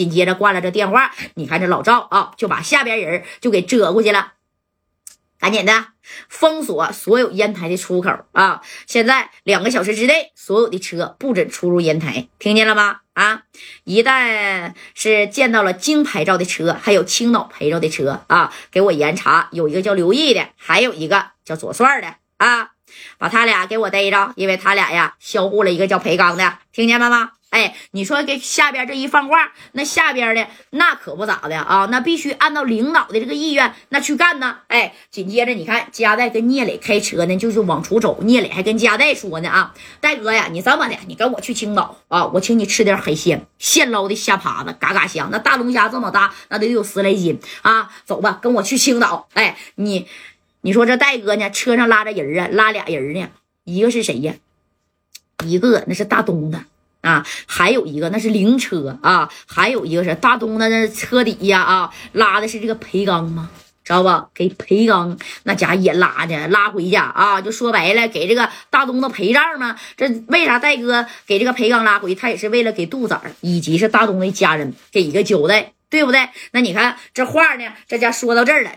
[0.00, 4.32] 紧接着挂了这电话，你看这老赵啊，就把下边人就给遮过去了。
[5.38, 5.88] 赶紧的，
[6.30, 8.62] 封锁所有烟台的出口啊！
[8.86, 13.00] 现在两个小时之内，所有的车不准出入烟台，听见了吗？
[13.12, 13.42] 啊！
[13.84, 19.50] 一旦是见到了京牌照的车，还有青岛牌照的车啊，给我严查。
[19.52, 22.72] 有一个叫刘毅的，还有一个叫左帅的啊，
[23.18, 27.30] 把他俩给我逮着，因为他俩呀销户了一个叫裴刚的，听见了吗？
[27.50, 34.58] 哎，你说给下边这一放话，那下边的那可不咋的啊，那必须按照领导的这个意愿那去干呢。
[34.68, 38.20] 哎，紧接着你看，加代跟聂磊开车呢，就是往出走。
[38.22, 45.28] 聂磊还跟加代说呢啊，戴哥呀，你这么的，你跟我去青岛啊，我请你吃点海鲜，现捞的虾爬子，嘎嘎香。
[45.32, 47.90] 那大龙虾这么大，那得有十来斤啊。
[48.04, 49.26] 走吧，跟我去青岛。
[49.32, 50.06] 哎，你
[50.62, 53.28] 你说这戴哥呢，车上拉着人啊，拉俩人呢，
[53.64, 54.34] 一个是谁呀？
[55.44, 56.64] 一个那是大东的。
[57.02, 63.48] 啊，还有一个那是灵车啊，还有一个是大东的那车底下啊，拉的是这个裴刚吗？
[63.82, 64.28] 知道不？
[64.34, 69.78] 给裴刚那家也拉的，拉回家啊，就说白了，给这个大东的陪葬吗？
[69.96, 72.14] 这为啥戴哥给这个裴刚拉回？
[72.14, 76.28] 他也是为了给杜仔以及是大东的家人给一个交代，对不对？
[76.52, 78.72] 那你看这话呢，这家说到这儿了。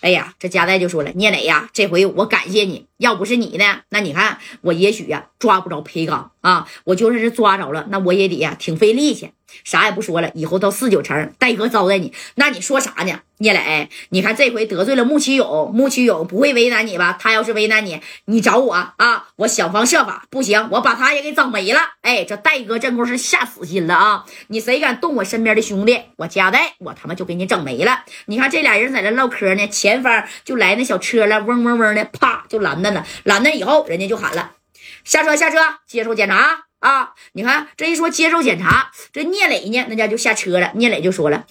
[0.00, 9.32] 哎呀，这家代就说了：“聂磊呀，这回我感谢你，要不是你呢，那你看我也许呀抓不着裴刚啊，我就算是抓着了，那我也得呀挺费力气。
[9.64, 13.20] 啥也不说了，以后到四九城，戴哥招待你，那你说啥呢？
[13.38, 17.16] 聂磊，你看这回得罪了穆启勇，穆启勇不会为难你吧？
[17.18, 20.24] 他要是为难你，你找我啊，我想方设法。
[20.30, 21.80] 不行，我把他也给整没了。
[22.02, 24.24] 哎，这戴哥这功是下死心了啊！
[24.48, 28.04] 你谁敢动我身边的兄弟，我加代我他妈就给你整没了。
[28.26, 33.06] 你看这俩人在这唠嗑呢，前方就来那小车了，嗡嗡嗡的，啪就拦着了。
[33.24, 34.52] 拦着以后，人家就喊了：
[35.04, 36.64] 下车，下车，接受检查。
[36.78, 37.14] 啊！
[37.32, 40.70] 你看这一说接受检查，这聂磊呢，那家就下车了。
[40.74, 41.46] 聂磊就说了：“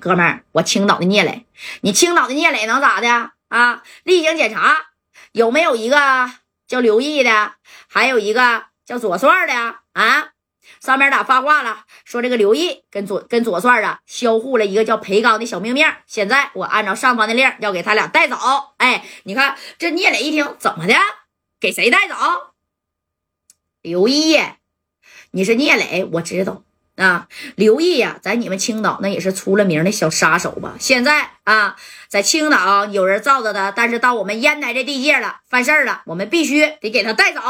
[0.00, 1.46] 哥们儿，我青岛的聂磊，
[1.82, 3.82] 你青岛的聂磊能咋的啊？
[4.04, 4.86] 例行检查
[5.32, 6.30] 有没有一个
[6.66, 7.52] 叫刘毅的，
[7.88, 10.30] 还有一个叫左帅的啊？
[10.80, 11.84] 上面咋发话了？
[12.04, 15.86] 说这个刘毅跟左跟左帅啊，销户了一个叫裴刚的小命命。
[16.06, 18.36] 现在我按照上方的令，要给他俩带走。
[18.78, 20.94] 哎，你看这聂磊一听，怎么的？
[21.60, 22.14] 给谁带走？”
[23.82, 24.40] 刘毅，
[25.32, 26.62] 你是聂磊，我知道
[26.96, 27.28] 啊。
[27.56, 30.74] 刘毅呀，在你们青岛那也是出了名的小杀手吧？
[30.78, 31.76] 现在啊，
[32.08, 37.40] 在青岛有人罩着他，但是到我们烟台这地界了，犯事了，我们必须得给他带走。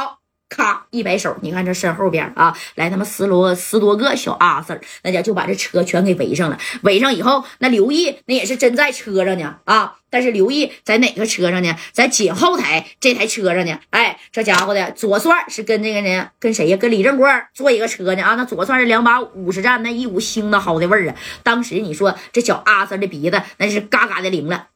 [0.53, 6.59] 咔一摆手，你看这身后边啊，来他妈十多十多个小阿 Sir，那家就把这车全给围上了。
[6.83, 9.95] 围上以后，那刘毅那也是真在车上呢啊！
[10.11, 11.75] 但是刘毅在哪个车上呢？
[11.93, 13.79] 在紧后台这台车上呢。
[13.89, 16.77] 哎，这家伙的左帅是跟那个呢，跟谁呀？
[16.77, 18.34] 跟李正光坐一个车呢啊！
[18.34, 21.15] 那左帅是两把五十战，那一股腥的好的味儿啊！
[21.43, 24.67] 当时你说这小阿 Sir 的鼻子那是嘎嘎的灵了。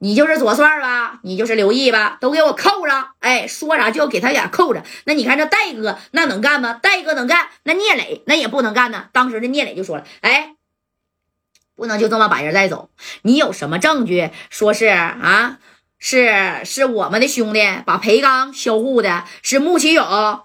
[0.00, 1.18] 你就是左帅吧？
[1.22, 2.18] 你就是刘毅吧？
[2.20, 3.14] 都给我扣上！
[3.18, 4.84] 哎，说啥就要给他俩扣着。
[5.04, 6.74] 那你看这戴哥那能干吗？
[6.74, 9.06] 戴哥能干，那聂磊那也不能干呢。
[9.12, 10.54] 当时的聂磊就说了：“哎，
[11.74, 12.90] 不能就这么把人带走。
[13.22, 15.58] 你有什么证据说是啊？
[15.98, 20.42] 是是我们的兄弟把裴刚销户的，是穆启勇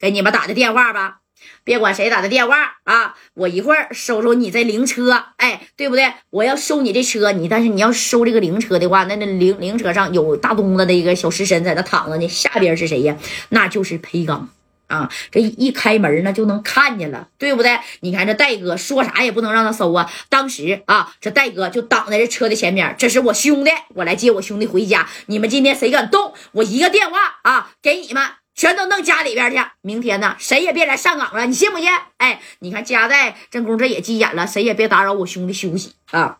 [0.00, 1.18] 给你们打的电话吧？”
[1.64, 6.12] 别管谁打的电话啊，我一会儿收收你这灵车，哎，对不对？
[6.30, 13.16] 我要收你这车，你但是你要收这个灵车的话，那那灵灵车上有大东子的一个小尸身在那躺着呢，下边是谁呀？
[13.50, 14.48] 那就是裴刚
[14.86, 15.10] 啊！
[15.32, 17.78] 这一开门那就能看见了，对不对？
[18.00, 20.10] 你看这戴哥说啥也不能让他收啊！
[20.28, 25.08] 当时啊，这戴哥就挡在这车的前面，这是我兄弟，我来接我兄弟回家。
[25.26, 28.22] 你们今天谁敢动，我一个电话啊，给你们。
[28.56, 31.90] 全都弄家里边去，明天呢，谁也别来上岗了，你信不信？
[32.16, 36.38] 哎，你看家在正宫这也急眼了，谁也别打扰我兄弟休息啊！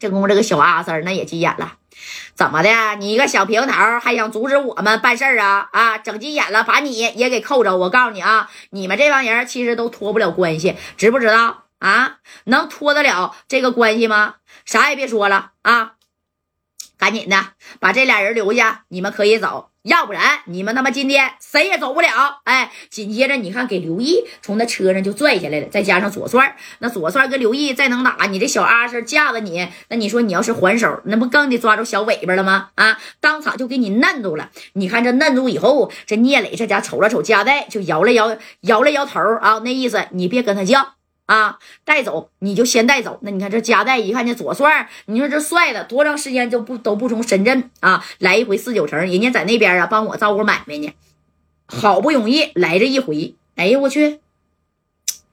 [0.00, 1.74] 正宫这个小阿三那也急眼了，
[2.34, 2.70] 怎么的？
[2.98, 5.68] 你一个小平头还想阻止我们办事儿啊？
[5.70, 7.76] 啊，整急眼了，把你也给扣着！
[7.76, 12.20] 我告诉你啊，你们这帮人其实都脱不了关系，知不知道啊？
[12.44, 14.36] 能脱得了这个关系吗？
[14.64, 15.92] 啥也别说了啊！
[16.96, 17.48] 赶紧的，
[17.80, 19.67] 把这俩人留下，你们可以走。
[19.82, 22.08] 要不然你们他妈今天谁也走不了！
[22.44, 32.70] 哎，紧接着你看，给刘毅从那车上就拽下来了，再加上左帅，那左帅跟刘毅再能打，你这小阿 Sir 架着你，那你说你要是还手，那不更得抓住小尾巴了吗？
[32.74, 34.50] 啊，当场就给你嫩住了。
[34.74, 40.97] 你看这嫩住以后，这聂磊这家瞅了瞅夹带，就摇了摇，摇了摇头啊，那意思你别跟他犟。
[41.28, 43.18] 啊，带走你就先带走。
[43.20, 50.90] 那你看这夹带一看见左帅，你说这帅的多长时间就不都不从深圳啊来一回四九城，人家在那边啊帮我照顾买卖呢，
[51.66, 54.20] 好不容易来这一回，哎呀我去，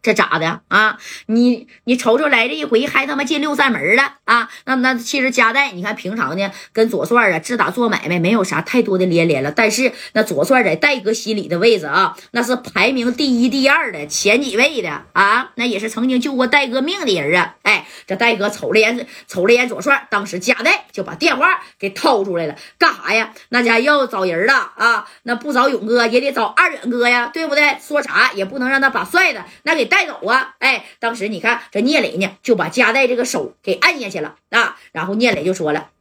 [0.06, 1.00] 这咋的啊？
[1.25, 4.48] 你你瞅瞅来这一回，还他妈进六扇门了啊？
[4.66, 17.56] 那那其实加代，你看平常呢跟左帅啊自打做买卖没有啥太多的连连了，但是那左帅在戴哥心里的位置啊，那是排名第一、第二的前几位的啊，那也是曾经救过戴哥命的人啊。
[17.63, 23.34] 哎，这戴哥瞅了眼瞅了眼左帅，当时加代就把电话给掏出来了，干啥呀？
[23.50, 25.07] 那家要找人了啊？
[25.24, 27.75] 那不找勇哥也得找二远哥呀，对不对？
[27.81, 30.56] 说啥也不能让他把帅的那给带带走啊！
[30.59, 34.75] 哎，当时你看这聂磊呢，就把加代这个手给按下去了啊。
[34.92, 35.92] 然后聂磊就说了：“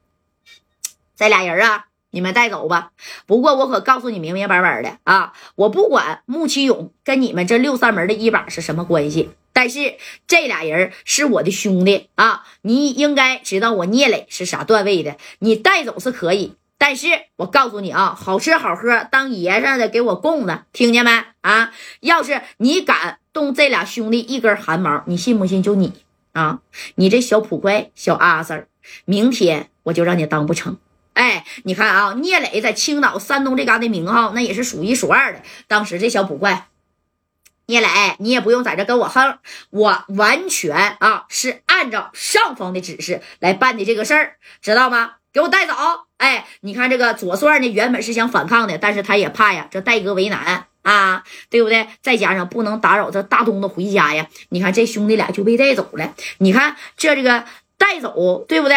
[1.14, 2.90] 这俩人啊，你们带走吧。
[3.24, 9.94] 不过我可告诉你明明白白的啊，我不管穆启勇跟你们这六扇门的一把是什么关系，但是
[10.26, 12.44] 这俩人是我的兄弟啊。
[12.62, 17.06] 你应该知道我聂磊是啥段位的，你带走是可以。”但是
[17.36, 21.72] 我告诉你啊，好吃好喝当爷上的给我供着，听见没啊？
[22.00, 25.62] 要是你敢动这俩兄弟一根汗毛，你信不信？
[25.62, 25.92] 就你
[26.32, 26.60] 啊，
[26.94, 28.66] 你这小捕快小阿 Sir，
[29.04, 30.78] 明天我就让你当不成。
[31.12, 35.42] 哎，你看啊，聂磊在青岛、山东这嘎的名号那也是数一数二的。
[35.66, 36.68] 当时这小捕快，
[37.66, 37.88] 聂磊，
[38.20, 39.38] 你也不用在这跟我横，
[39.70, 45.16] 我完全啊是按照上方的指示来办的这个事儿，知道吗？
[45.32, 45.74] 给我带走！
[46.18, 51.88] 哎，你看这个左帅呢，原本是想反抗的，但是他也怕呀，这戴哥为难啊，对不对？
[52.00, 54.28] 再加上不能打扰这大东子回家呀。
[54.50, 56.14] 你看这兄弟俩就被带走了。
[56.38, 57.44] 你看这这个
[57.76, 58.76] 带走，对不对？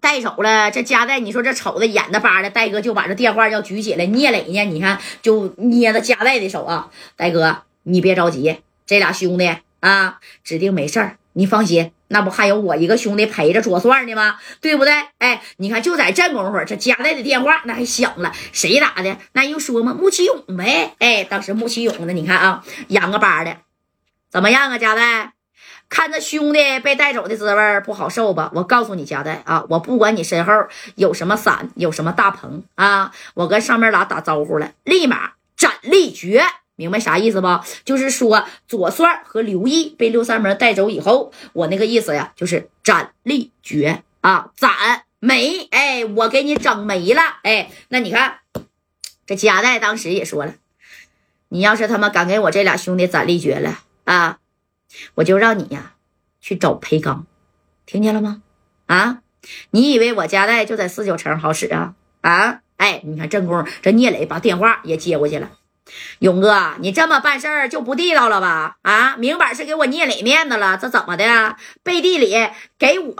[0.00, 4.06] 带走了这加代，你说这瞅着眼的巴的，戴哥就把这电话要举起来。
[4.06, 4.64] 聂磊呢？
[4.64, 11.92] 你看就捏着加代的手啊，戴哥，你别着急，这俩兄弟啊，指定没事儿，你放心。
[12.12, 14.36] 那不还有我一个兄弟陪着左算呢吗？
[14.60, 14.92] 对不对？
[15.18, 19.16] 哎，你看就在这功夫，这加代的电话那还响了，谁打的？
[19.32, 20.94] 那又说嘛，穆启勇呗。
[20.98, 23.58] 哎，当时穆启勇呢，你看啊，扬个巴的，
[24.28, 24.76] 怎么样啊？
[24.76, 25.34] 加代，
[25.88, 28.50] 看着兄弟被带走的滋味不好受吧？
[28.54, 30.52] 我告诉你，加代啊，我不管你身后
[30.96, 36.42] 有什么伞，有什么大棚啊，我跟上面俩打招呼了，立马斩立决。
[36.80, 37.60] 明白啥意思不？
[37.84, 45.68] 就是说左帅和刘毅被六扇门带走以后，我那个意思呀，就是斩立决啊，斩没？
[45.70, 47.20] 哎，我给你整没了。
[47.42, 48.38] 哎，那你看
[49.26, 50.54] 这加代当时也说了，
[51.50, 54.38] 你要是他妈敢给我这俩兄弟斩立决了啊，
[55.16, 55.96] 我就让你呀
[56.40, 57.26] 去找裴刚，
[57.84, 58.40] 听见了吗？
[58.86, 59.18] 啊，
[59.72, 61.94] 你以为我加代就在四九城好使啊？
[62.22, 65.50] 啊，哎，你看正宫这聂磊把电话也接过去了。
[66.20, 68.76] 勇哥，你这么办事儿就不地道了吧？
[68.82, 71.56] 啊，明摆是给我聂磊面子了，这怎么的？
[71.82, 72.34] 背地里
[72.78, 73.14] 给我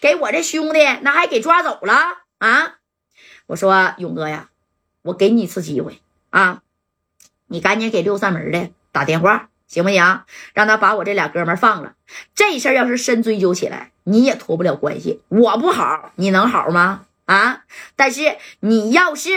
[0.00, 1.94] 给我这兄弟，那还给抓走了
[2.38, 2.74] 啊？
[3.46, 4.50] 我说勇哥呀，
[5.02, 6.00] 我给你一次机会
[6.30, 6.62] 啊，
[7.46, 10.22] 你赶紧给六扇门的打电话，行不行？
[10.52, 11.94] 让他把我这俩哥们放了。
[12.34, 15.22] 这事儿要是深追究起来，你也脱不了关系。
[15.28, 17.06] 我不好，你能好吗？
[17.24, 17.64] 啊？
[17.96, 19.30] 但是你要是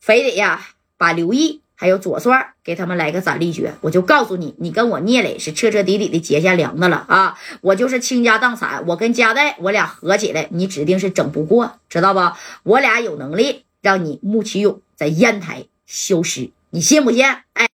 [0.00, 0.66] 非得呀。
[1.04, 7.38] 把刘毅还有左帅给他们来个斩立决，我就告诉你，你跟我聂磊是彻彻底底的结下梁子了啊！
[7.60, 12.20] 我就是倾家荡产，我跟嘉代我俩合起来，你指定是整不过，知道不？
[12.62, 17.22] 我俩有能力让你穆启勇在烟台消失，你信不信？
[17.52, 17.68] 哎。